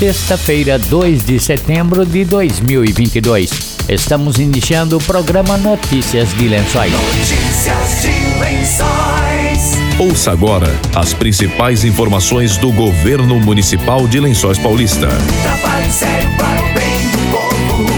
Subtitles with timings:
[0.00, 3.76] sexta-feira, 2 de setembro de 2022.
[3.86, 6.90] Estamos iniciando o programa Notícias de Lençóis.
[6.90, 9.78] Notícias de Lençóis.
[9.98, 15.08] Ouça agora as principais informações do governo municipal de Lençóis Paulista.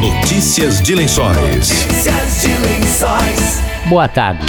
[0.00, 1.36] Notícias de Lençóis.
[1.36, 3.60] Notícias de Lençóis.
[3.86, 4.46] Boa tarde.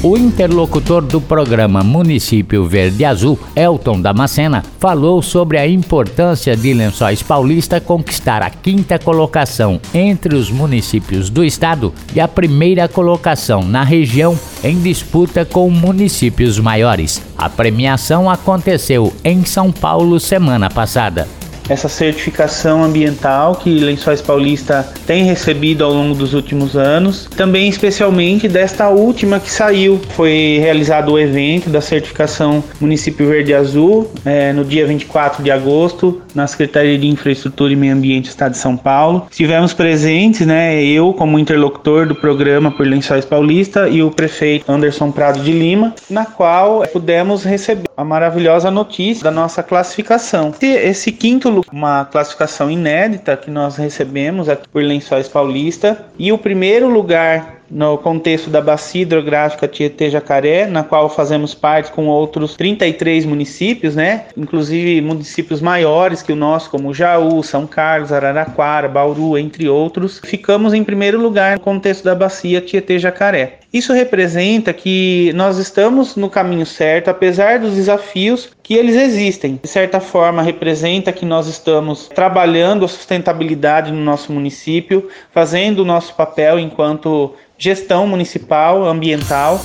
[0.00, 7.20] O interlocutor do programa Município Verde Azul, Elton Damascena, falou sobre a importância de Lençóis
[7.20, 13.82] Paulista conquistar a quinta colocação entre os municípios do estado e a primeira colocação na
[13.82, 17.20] região em disputa com municípios maiores.
[17.36, 21.26] A premiação aconteceu em São Paulo semana passada
[21.68, 27.28] essa certificação ambiental que Lençóis Paulista tem recebido ao longo dos últimos anos.
[27.36, 30.00] Também, especialmente, desta última que saiu.
[30.10, 36.22] Foi realizado o evento da certificação Município Verde Azul é, no dia 24 de agosto,
[36.38, 39.26] na Secretaria de Infraestrutura e Meio Ambiente do Estado de São Paulo.
[39.30, 45.10] Estivemos presentes, né, eu como interlocutor do programa por Lençóis Paulista e o prefeito Anderson
[45.10, 50.54] Prado de Lima, na qual pudemos receber a maravilhosa notícia da nossa classificação.
[50.62, 56.88] Esse quinto uma classificação inédita que nós recebemos aqui por Lençóis Paulista e o primeiro
[56.88, 63.94] lugar no contexto da bacia hidrográfica Tietê-Jacaré, na qual fazemos parte com outros 33 municípios,
[63.94, 64.26] né?
[64.36, 70.20] Inclusive municípios maiores que o nosso, como Jaú, São Carlos, Araraquara, Bauru, entre outros.
[70.24, 73.57] Ficamos em primeiro lugar no contexto da bacia Tietê-Jacaré.
[73.70, 79.60] Isso representa que nós estamos no caminho certo, apesar dos desafios que eles existem.
[79.62, 85.84] De certa forma, representa que nós estamos trabalhando a sustentabilidade no nosso município, fazendo o
[85.84, 89.60] nosso papel enquanto gestão municipal ambiental.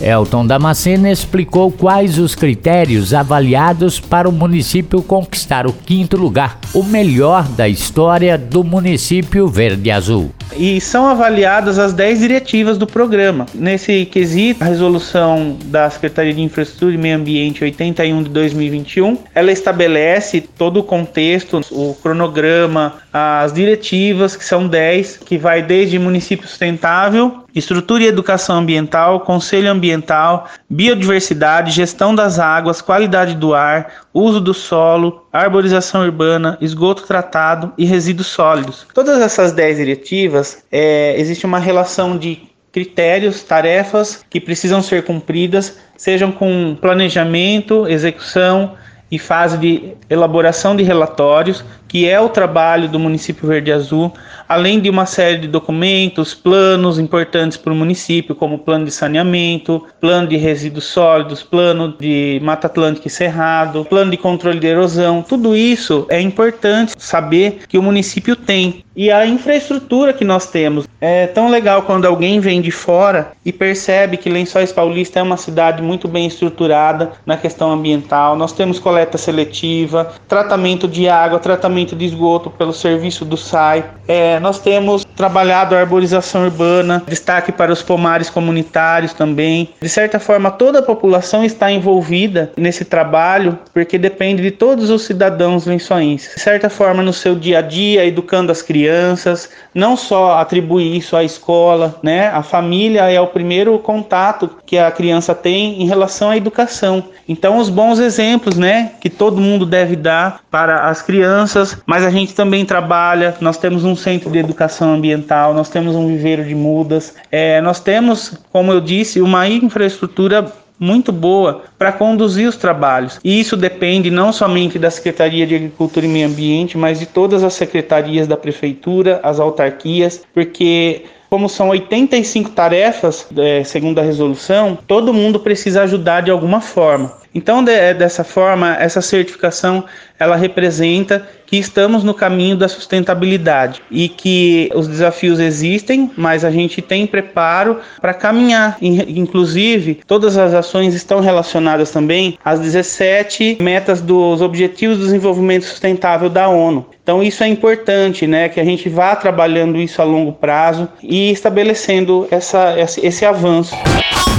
[0.00, 6.82] Elton Damasceno explicou quais os critérios avaliados para o município conquistar o quinto lugar, o
[6.82, 13.46] melhor da história do município Verde Azul e são avaliadas as 10 diretivas do programa.
[13.54, 19.50] Nesse quesito, a resolução da Secretaria de Infraestrutura e Meio Ambiente 81 de 2021, ela
[19.50, 26.48] estabelece todo o contexto, o cronograma, as diretivas, que são 10, que vai desde município
[26.48, 34.40] sustentável, estrutura e educação ambiental, conselho ambiental, biodiversidade, gestão das águas, qualidade do ar, uso
[34.40, 38.84] do solo, arborização urbana, esgoto tratado e resíduos sólidos.
[38.92, 42.42] Todas essas 10 diretivas, é, existe uma relação de
[42.72, 48.74] critérios, tarefas que precisam ser cumpridas, sejam com planejamento, execução
[49.08, 54.12] e fase de elaboração de relatórios, que é o trabalho do município Verde Azul,
[54.48, 59.86] além de uma série de documentos, planos importantes para o município, como plano de saneamento,
[60.00, 65.22] plano de resíduos sólidos, plano de Mata Atlântica e Cerrado, plano de controle de erosão.
[65.22, 68.82] Tudo isso é importante saber que o município tem.
[68.96, 73.52] E a infraestrutura que nós temos é tão legal quando alguém vem de fora e
[73.52, 78.36] percebe que Lençóis Paulista é uma cidade muito bem estruturada na questão ambiental.
[78.36, 83.84] Nós temos coleta seletiva, tratamento de água, tratamento de esgoto pelo serviço do SAI.
[84.06, 89.70] É, nós temos trabalhado a arborização urbana, destaque para os pomares comunitários também.
[89.80, 95.02] De certa forma, toda a população está envolvida nesse trabalho, porque depende de todos os
[95.02, 96.34] cidadãos lençoenses.
[96.34, 101.16] De certa forma, no seu dia a dia, educando as crianças, não só atribuir isso
[101.16, 102.28] à escola, né?
[102.28, 107.04] A família é o primeiro contato que a criança tem em relação à educação.
[107.28, 112.10] Então, os bons exemplos, né, que todo mundo deve dar para as crianças, mas a
[112.10, 116.54] gente também trabalha, nós temos um centro de educação ambiental, nós temos um viveiro de
[116.54, 123.20] mudas, é, nós temos, como eu disse, uma infraestrutura muito boa para conduzir os trabalhos.
[123.22, 127.42] E isso depende não somente da Secretaria de Agricultura e Meio Ambiente, mas de todas
[127.44, 134.78] as secretarias da prefeitura, as autarquias, porque como são 85 tarefas, é, segundo a resolução,
[134.86, 137.23] todo mundo precisa ajudar de alguma forma.
[137.34, 139.84] Então, de, é, dessa forma, essa certificação
[140.18, 146.50] ela representa que estamos no caminho da sustentabilidade e que os desafios existem, mas a
[146.50, 148.76] gente tem preparo para caminhar.
[148.80, 156.30] Inclusive, todas as ações estão relacionadas também às 17 metas dos Objetivos do Desenvolvimento Sustentável
[156.30, 156.86] da ONU.
[157.02, 161.30] Então isso é importante, né, que a gente vá trabalhando isso a longo prazo e
[161.30, 163.74] estabelecendo essa, esse avanço.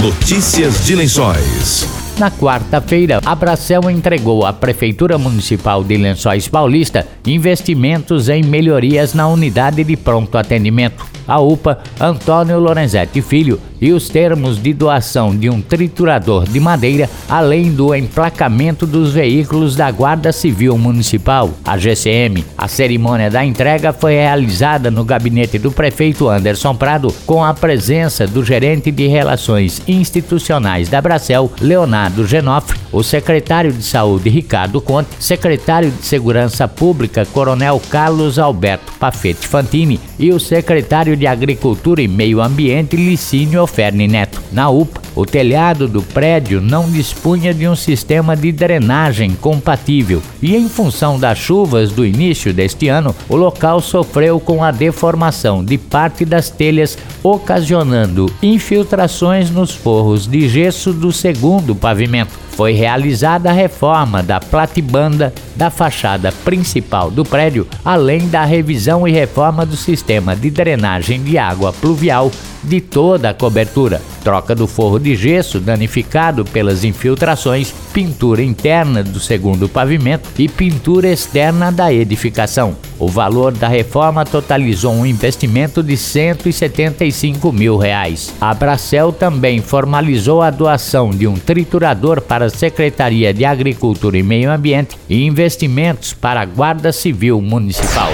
[0.00, 2.05] Notícias de Lençóis.
[2.18, 9.28] Na quarta-feira, a Bracel entregou à Prefeitura Municipal de Lençóis Paulista investimentos em melhorias na
[9.28, 11.04] unidade de pronto atendimento.
[11.28, 17.08] A UPA Antônio Lorenzetti Filho e os termos de doação de um triturador de madeira,
[17.28, 22.44] além do emplacamento dos veículos da Guarda Civil Municipal, a GCM.
[22.56, 28.26] A cerimônia da entrega foi realizada no gabinete do prefeito Anderson Prado, com a presença
[28.26, 35.08] do gerente de Relações Institucionais da Bracel, Leonardo Genofre, o secretário de Saúde Ricardo Conte,
[35.18, 42.08] secretário de Segurança Pública Coronel Carlos Alberto Pafete Fantini e o secretário de Agricultura e
[42.08, 44.40] Meio Ambiente Licínio Ferne Neto.
[44.52, 50.54] Na UPA, o telhado do prédio não dispunha de um sistema de drenagem compatível e,
[50.54, 55.78] em função das chuvas do início deste ano, o local sofreu com a deformação de
[55.78, 63.52] parte das telhas, ocasionando infiltrações nos forros de gesso do segundo pavimento foi realizada a
[63.52, 70.34] reforma da platibanda da fachada principal do prédio, além da revisão e reforma do sistema
[70.34, 72.32] de drenagem de água pluvial
[72.64, 79.20] de toda a cobertura, troca do forro de gesso danificado pelas infiltrações, pintura interna do
[79.20, 82.74] segundo pavimento e pintura externa da edificação.
[82.98, 88.34] O valor da reforma totalizou um investimento de 175 mil reais.
[88.40, 94.22] A Bracel também formalizou a doação de um triturador para a Secretaria de Agricultura e
[94.22, 98.10] Meio Ambiente e investimentos para a Guarda Civil Municipal.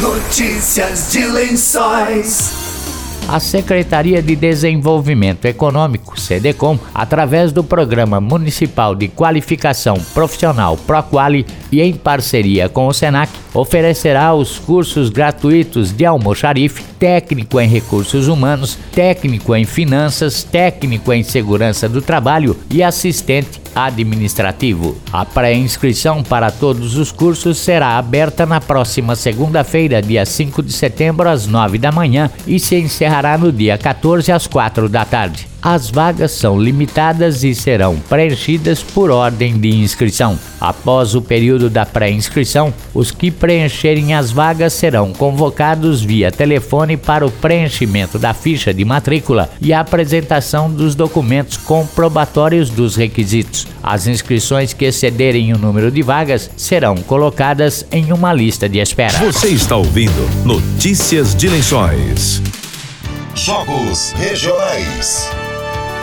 [0.00, 2.61] Notícias de Lençóis.
[3.28, 11.80] A Secretaria de Desenvolvimento Econômico, SEDECOM, através do Programa Municipal de Qualificação Profissional ProQuali e
[11.80, 18.78] em parceria com o SENAC, oferecerá os cursos gratuitos de almoxarife, técnico em recursos humanos,
[18.92, 24.96] técnico em finanças, técnico em segurança do trabalho e assistente administrativo.
[25.12, 31.28] A pré-inscrição para todos os cursos será aberta na próxima segunda-feira, dia 5 de setembro,
[31.28, 35.51] às 9 da manhã e se encerrará no dia 14 às 4 da tarde.
[35.62, 40.36] As vagas são limitadas e serão preenchidas por ordem de inscrição.
[40.60, 47.24] Após o período da pré-inscrição, os que preencherem as vagas serão convocados via telefone para
[47.24, 53.68] o preenchimento da ficha de matrícula e a apresentação dos documentos comprobatórios dos requisitos.
[53.80, 59.16] As inscrições que excederem o número de vagas serão colocadas em uma lista de espera.
[59.18, 62.42] Você está ouvindo Notícias de Lençóis.
[63.36, 65.30] Jogos regionais.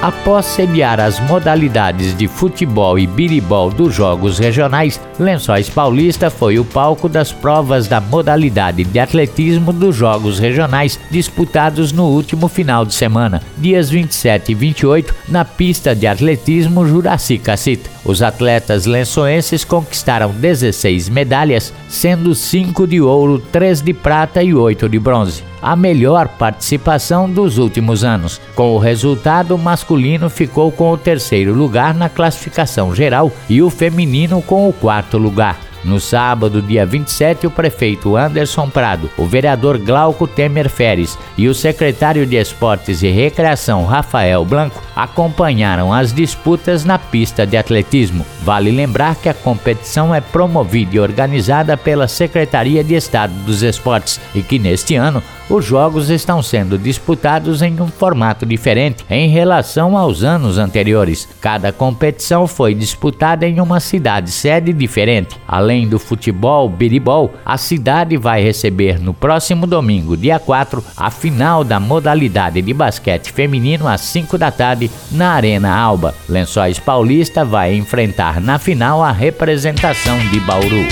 [0.01, 6.63] Após sediar as modalidades de futebol e biribol dos Jogos Regionais, Lençóis Paulista foi o
[6.63, 12.93] palco das provas da modalidade de atletismo dos Jogos Regionais disputados no último final de
[12.93, 17.89] semana, dias 27 e 28, na pista de atletismo Juraci Cacita.
[18.05, 24.87] Os atletas lençoenses conquistaram 16 medalhas, sendo 5 de ouro, 3 de prata e 8
[24.87, 28.39] de bronze a melhor participação dos últimos anos.
[28.55, 33.69] Com o resultado, o masculino ficou com o terceiro lugar na classificação geral e o
[33.69, 35.69] feminino com o quarto lugar.
[35.83, 41.55] No sábado, dia 27, o prefeito Anderson Prado, o vereador Glauco Temer Feres e o
[41.55, 48.25] secretário de Esportes e Recreação Rafael Blanco acompanharam as disputas na pista de atletismo.
[48.41, 54.19] Vale lembrar que a competição é promovida e organizada pela Secretaria de Estado dos Esportes
[54.35, 59.97] e que neste ano os jogos estão sendo disputados em um formato diferente em relação
[59.97, 61.27] aos anos anteriores.
[61.41, 65.35] Cada competição foi disputada em uma cidade sede diferente.
[65.47, 71.63] Além do futebol biribol, a cidade vai receber no próximo domingo, dia 4, a final
[71.63, 76.13] da modalidade de basquete feminino às 5 da tarde na Arena Alba.
[76.27, 80.85] Lençóis Paulista vai enfrentar na final a representação de Bauru.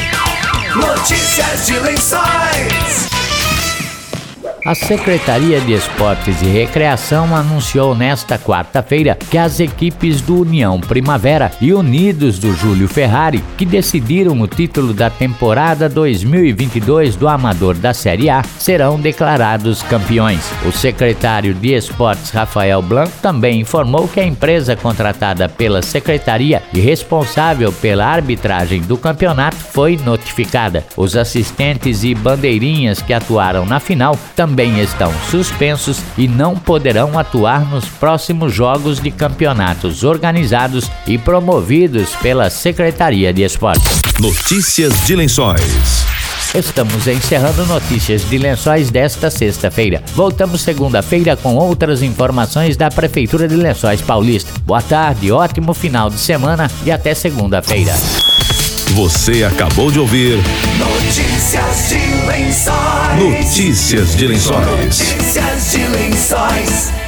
[0.75, 3.16] Notícias de Lençóis.
[4.67, 11.49] A Secretaria de Esportes e Recreação anunciou nesta quarta-feira que as equipes do União Primavera
[11.61, 17.93] e Unidos do Júlio Ferrari, que decidiram o título da temporada 2022 do Amador da
[17.93, 20.51] Série A, serão declarados campeões.
[20.65, 26.81] O secretário de Esportes Rafael Blanco também informou que a empresa contratada pela secretaria e
[26.81, 30.83] responsável pela arbitragem do campeonato foi notificada.
[30.97, 37.19] Os assistentes e bandeirinhas que atuaram na final também também estão suspensos e não poderão
[37.19, 44.01] atuar nos próximos jogos de campeonatos organizados e promovidos pela Secretaria de Esportes.
[44.19, 46.07] Notícias de Lençóis.
[46.55, 50.01] Estamos encerrando notícias de Lençóis desta sexta-feira.
[50.15, 54.51] Voltamos segunda-feira com outras informações da Prefeitura de Lençóis Paulista.
[54.65, 57.93] Boa tarde, ótimo final de semana e até segunda-feira.
[58.93, 60.37] Você acabou de ouvir
[60.77, 63.19] Notícias de Lençóis.
[63.19, 64.65] Notícias de Lençóis.
[64.65, 67.06] Notícias de Lençóis.